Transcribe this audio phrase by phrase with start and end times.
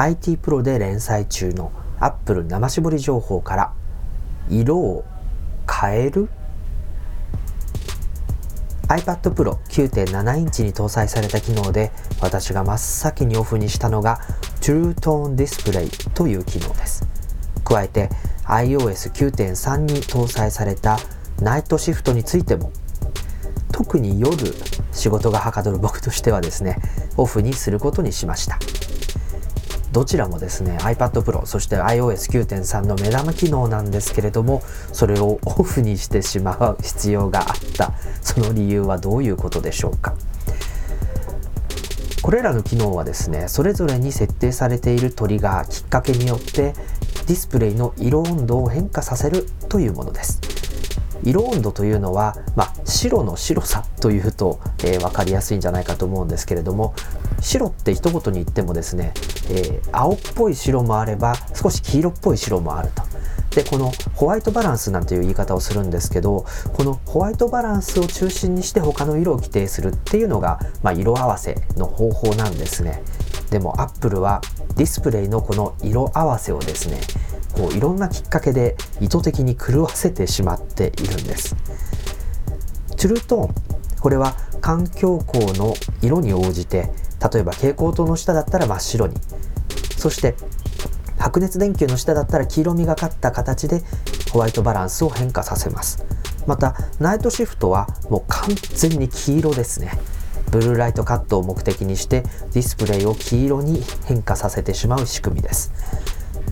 [0.00, 3.74] IT プロで連載中の Apple 生絞り情報から
[4.48, 5.04] 色を
[5.70, 6.30] 変える
[8.88, 11.92] ？iPad Pro 9.7インチに搭載された機能で
[12.22, 14.20] 私が真っ先にオフにしたのが
[14.62, 17.06] True Tone Display という機能です。
[17.62, 18.08] 加えて
[18.44, 20.98] iOS9.3 に搭載された
[21.42, 22.72] ナイトシフトについても
[23.70, 24.34] 特に夜
[24.92, 26.78] 仕事がはかどる僕としてはですね
[27.18, 28.58] オフにすることにしました。
[29.92, 37.92] どちらもですね iPad Pro そして iOS9.3 の目玉機能なんですけれどもそれをオフにしてしまう必要があった。
[38.22, 40.14] その理由はどういうことでしょうか。
[42.22, 46.74] これらの機能はですねそれぞれに設定されているトリガーきっかけによって
[47.26, 50.40] ディスプレイの色温度を変化させるというものです。
[51.22, 56.94] 色温度というのは、まあ、白の白さというと、えー、分かりやすいんじゃないかと思うんですけれども
[57.40, 59.12] 白って一言に言ってもですね、
[59.50, 63.02] えー、青っぽい白もあれば少し黄色っぽい白もあると。
[63.50, 73.02] でこのホワイトバランスなんていう言い方をするんですけどこのホワイトバランスを中心にして他の色を規定するっていうのが、まあ、色合わせの方法なんですね
[73.50, 74.40] でもアップルは
[74.76, 77.00] ディスプレイのこの色合わせをですね
[77.52, 81.56] こういろんなきっかけで意図的に狂わせてしまっているんです
[82.96, 83.54] トゥルートーン
[84.00, 89.16] これは環境光の色に応じて例えば蛍光灯の下だったら真っ白に。
[89.96, 90.34] そして
[91.18, 93.82] 白熱電球の下だったら黄色みがかった形で
[94.32, 96.04] ホワイトバランスを変化させます。
[96.46, 99.92] またナイトシフトはもう完全に黄色ですね。
[100.50, 105.72] ブルーライトカットを目的にしてディスプレイを黄色に変化させてしまう仕組みです。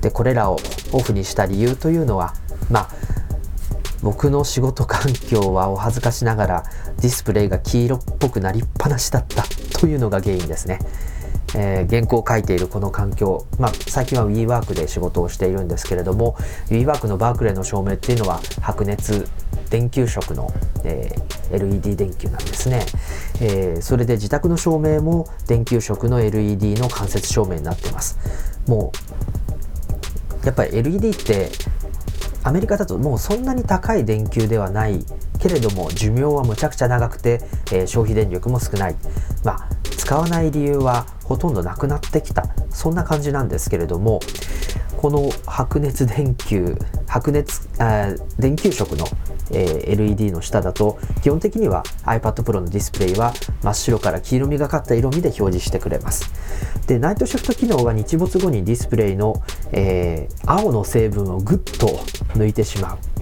[0.00, 0.58] でこれらを
[0.92, 2.34] オフにした理由というのは
[2.70, 2.88] まあ
[4.02, 6.62] 僕の仕事環境はお恥ずかしながら
[7.00, 9.44] ディスプレイが黄色っぽくなりっぱなしだった
[9.78, 10.80] というのが原因ですね。
[11.54, 16.34] えー、原稿を書いているこの環境、まあ、最近は WeWork で仕事をしているんですけれども
[16.68, 19.28] WeWork のバークレーの照明っていうのは白熱
[19.68, 20.50] 電球色の、
[20.84, 22.86] えー、LED 電球なんですね、
[23.40, 28.18] えー、それで自宅の照明も電球色の LED の間接照明になってます
[28.66, 28.92] も
[30.42, 31.50] うやっぱり LED って
[32.44, 35.04] アメリカだともうそんなに高い電球ではない
[35.38, 37.40] けれども寿命はむちゃくちゃ長くて、
[37.72, 38.96] えー、消費電力も少ない。
[39.44, 42.44] まあ使わない理由はほとんどなくなってきた。
[42.70, 44.20] そんな感じなんですけれども
[44.96, 46.76] この白熱電球
[47.12, 49.04] 白熱あ電球色の、
[49.50, 56.32] えー、LED の下だと基本的には iPad Pro のディスプレイは真っ白から黄色みがかった色味で表示してくれます。
[56.86, 61.88] でナイトシフト機能は日没後にディスプレイの、えー、青の成分をぐっと
[62.34, 63.21] 抜いてしまう。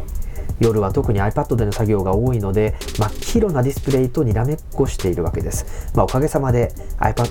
[0.61, 7.25] 夜は特に iPad での作業が多いので真っ黄色なディスプレイとにらめっこしているわけです、まあ、おかげさまで iPad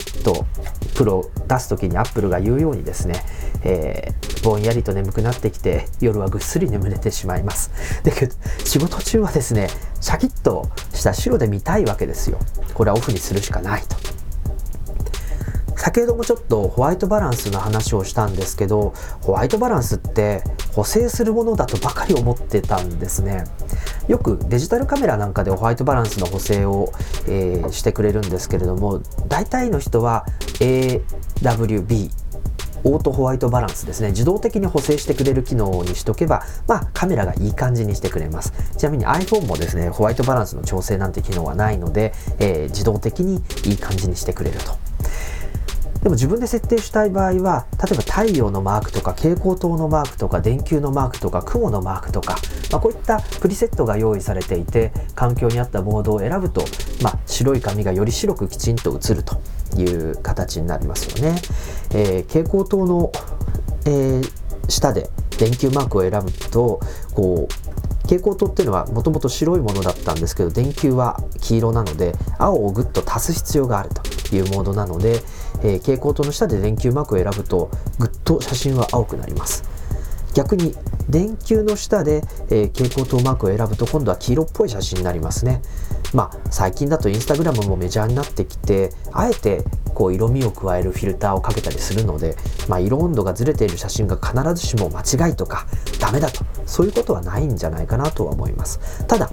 [0.95, 3.23] Pro 出す時に Apple が言うようにですね、
[3.63, 7.71] えー、ぼんやりと眠くなってきて夜はぐっすり眠れてしまいます。
[8.03, 8.11] で
[8.65, 9.69] 仕事中はですね
[10.01, 12.39] シャキッとした白で見たいわけですよ。
[12.73, 13.98] これはオフにするしかないと。
[15.79, 23.45] 先ほどもちょっとホワイトバランスの話をしたんですけどホワイトバランスって補正するものだとばかり思ってたんですね。
[24.09, 26.91] よくデジタルカメラなんかでホワイトバランスの補正を、
[27.27, 30.25] えー、してくれるんですけれども大体の人は
[30.59, 32.11] AWB
[32.83, 34.09] オートホワイトバランスですね。
[34.09, 38.51] 自動的に補正してくれる機能にしとけばまあカメラがいい感じにしてくれます。
[38.77, 44.88] ちなみに iPhone もですねホワイトバランスの調整なんて機能はないので、えー、自動的にいい感じにしてくれると。
[46.01, 52.37] でも自分で設定したい場合は例えば太陽のマークとか蛍光灯のマークとか電球のマークとか雲のマークとか、
[52.71, 56.63] まあ、こういったプリセットが用意されていて環境に合ったモードを選ぶと、
[57.03, 59.41] まあ、白い紙がより白くきちんと映ると
[59.77, 61.39] いう形になりますよね。
[61.91, 63.11] えー、蛍光灯の、
[63.85, 64.31] えー、
[64.69, 66.79] 下で電球マークを選ぶと
[67.13, 67.53] こう
[68.03, 75.21] 蛍光灯っていうのはもともと白いものだったんですけど電球は黄色なので青をぐっと足す必要があるというモードなので、
[75.63, 79.63] えー、蛍光灯の下で電球マークを選ぶとぐっと写真は青くなります。
[80.35, 80.75] 逆に
[81.09, 85.61] 電球の下で、えー、蛍光灯マークを選ぶと今度は黄色っぽい写真になりますね。
[86.13, 89.63] まあ最近だとインスタグラムもメジャーになってきてあえて
[89.93, 92.35] こう色味を加えるフィルターをかけたりするので、
[92.67, 95.67] まあ、色温度がずれている写真が必ずしも間違いとか
[95.99, 99.05] ダメだとそういうことはないんじゃないかなとは思います。
[99.07, 99.31] ただ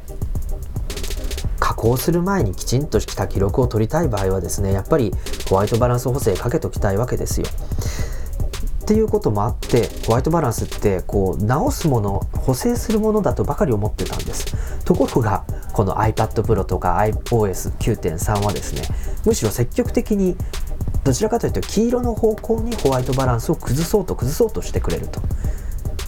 [1.76, 5.12] 加工する前にきちんとした記録を取りたい場合はですねやっぱり
[5.50, 7.46] ホワイトバランス補正かけときたいわけですよ
[8.82, 15.44] っていうこともあってホワイトバランスってこう直すもの補正するものだとばかり思ってたんですところが
[15.74, 18.82] この iPad Pro とか iOS9.3 はですね
[19.26, 20.36] むしろ積極的に
[21.04, 25.20] どちらかというと黄色の方向にホワイトバランスを崩そうと崩そうとしてくれると。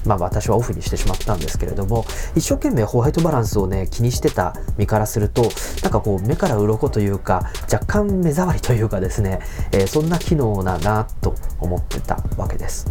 [0.06, 2.04] まあ私はオフにしてしまったんですけれども
[2.34, 5.42] 一生懸命ホワイトバランスをね気にしてた身からすると
[5.82, 9.40] なんかこう目から鱗というか若干目障りというかですね、
[9.72, 12.90] えー、そんな機能だなと思ってたわけです。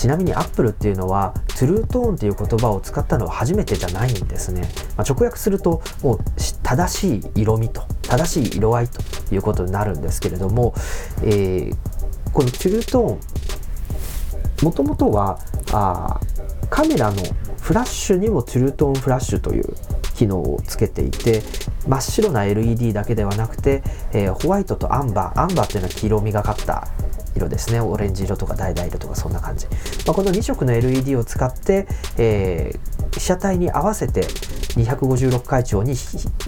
[0.00, 4.62] ちなみに Apple っていうのはトゥルートーンという言葉を使ったのは初めてじゃないんですね、
[4.96, 6.18] まあ、直訳するともう
[6.62, 10.72] 正しい色味と正しい色合いということになるんですけれども、
[11.22, 11.76] えー、
[12.32, 13.20] このトゥルートーン
[14.62, 15.38] もともとは
[15.72, 16.20] あ
[16.68, 17.22] カメラの
[17.60, 19.64] フラッシュにもトゥルートーンフラッシュという
[20.14, 21.42] 機能をつけていて
[21.86, 26.88] 真っ白な LED だけではなくて、えー、ホワイトとアンバーアンバーっていうのは黄色みがかった
[27.34, 27.80] 色ですね。
[27.80, 29.66] オレンジ色とか橙色とかそんな感じ、
[30.06, 31.86] まあ、この2色の LED を使って、
[32.18, 35.94] えー、被写体に合わせて256回調に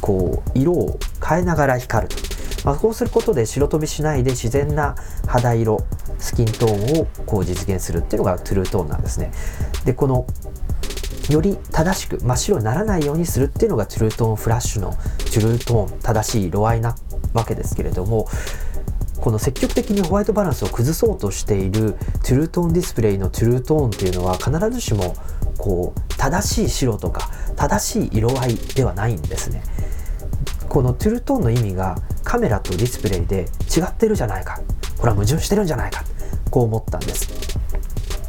[0.01, 2.17] こう色を変えながら光ると、
[2.65, 4.95] まあ、こうすることで白飛びしないで自然な
[5.27, 5.81] 肌色
[6.19, 9.33] スキントーンをこう実現するっていうのがトゥルートーンなんですね。
[9.85, 10.27] でこの
[11.31, 16.97] より正しく真っ白にならないようにするっていうのがトゥルートーンフラッシュのトゥルートーン正しい色合いな
[17.33, 18.29] わけですけれども
[19.21, 21.95] この積極的にホワイトバランスを崩そうとしている
[22.25, 25.15] トゥルートーンディスプレイのトゥルートーンっていうのは必ずしも
[25.59, 29.63] こう正しい白とか正しい色合いではないんですね。
[30.69, 34.61] このトゥルートーンの意味がカメラとディスプレイで違ってるじゃないか。
[34.99, 36.05] これは矛盾してるんじゃないか。
[36.51, 37.29] こう思ったんです。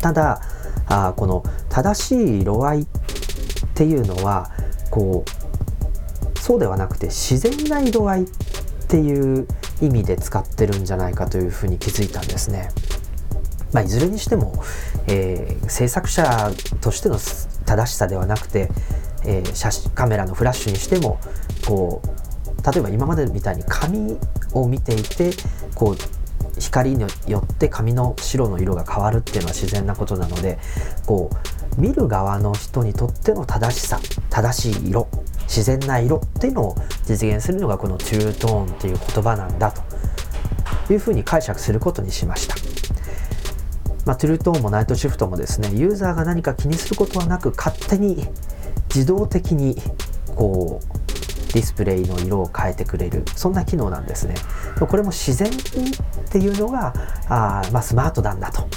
[0.02, 0.42] ただ
[0.88, 2.86] あこの正しい色合いっ
[3.74, 4.52] ていうのは
[4.92, 8.28] こうそうではなくて自然な色合いっ
[8.88, 9.48] ていう
[9.82, 12.70] 意味で使ってるんじゃないかというふうに気づいたんですね。
[13.72, 14.64] まあ、いずれにしても、
[15.08, 17.18] えー、制作者としての
[17.66, 18.70] 正しさではなくて、
[19.26, 21.20] えー、写真カメラのフラッシュにしても
[21.66, 22.23] こう
[22.66, 24.18] 例えば今までみたいに紙
[24.54, 25.32] を見ていて
[25.76, 30.60] こう光によって紙の白の色が変わるっていうのは自然なことなので
[31.06, 31.30] こ
[31.78, 34.00] う見る側の人にとっての正しさ
[34.30, 35.08] 正しい色
[35.44, 36.76] 自然な色っていうのを
[37.08, 39.74] 実現するのがこのトゥルートーンっていう言葉なんだ
[40.88, 42.56] というふうに解釈することにしました。
[44.06, 48.28] まあ、トゥルートーンもナイトシフトもですねユーザーが何か気にすることはなく勝手に
[48.94, 49.78] 自動的に
[50.36, 51.13] こう
[51.54, 54.36] ディスプレイの色を変えてくれるそんな機能なんですね。
[54.80, 55.60] これも自然にっ
[56.32, 56.94] ていうのが
[57.30, 58.68] あ、まあ、スマートなんだと。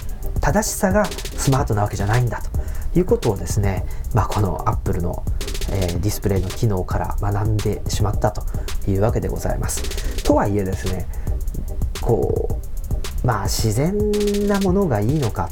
[0.41, 2.51] 正しさがスマートなわけじゃないんだと。
[2.99, 3.85] いうことをですね、
[4.15, 5.23] まあ、このアップルの
[5.71, 8.43] え、ディスプレイの機能から学んでしまったと
[8.89, 10.23] いうわけでございます。
[10.23, 11.07] とはいえですね
[12.01, 12.61] こ
[13.23, 13.97] うまあ自然
[14.47, 15.51] なものがいいのか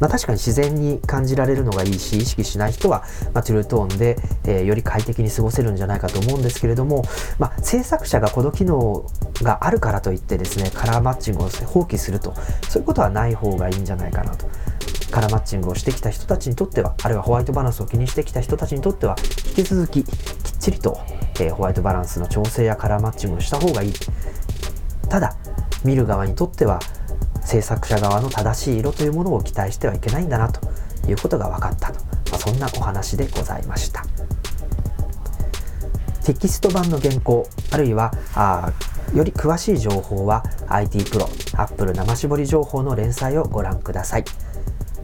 [0.00, 3.04] まあ、確かに自然に感じられるのがいいし意識しない人は、
[3.34, 7.04] まあ、トゥルートーンで、えー、より快適に過ごせるんじゃないかと思うんですけれども、
[7.38, 9.06] まあ、制作者がこの機能
[9.42, 12.34] があるからといってですねカラーマッチングを放棄すると。
[12.68, 14.46] そういうことはない方がいいんじゃないかなと。
[15.10, 19.16] カラーマッチングをしてきた人たちにとってはあるいはホワイトバランスを気にしてきた人たちにとっては
[19.56, 20.12] 引き続ききっ
[20.60, 21.00] ちりと、
[21.40, 23.92] えー、ホワイトバランスの調整やカラーマッチングをした方がいい。
[25.08, 25.36] ただ
[25.84, 26.80] 見る側にとっては
[27.48, 30.60] 制作者側の正しい色というものを期待してはいけないんだなと
[31.08, 34.04] いうことが分かったと、まあ、そんなお話でございました
[36.26, 38.70] テキスト版の原稿あるいはあ
[39.14, 44.24] より詳しい情報は IT プロ Apple 生絞り情報の連載をご覧ください。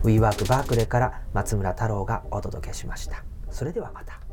[0.02, 3.24] WeWork バークレーから松村太郎がお届けしました。
[3.50, 4.23] それではまた。